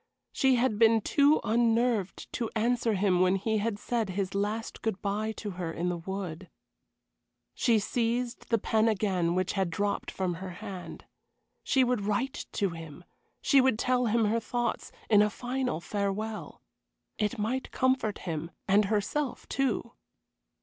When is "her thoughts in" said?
14.25-15.21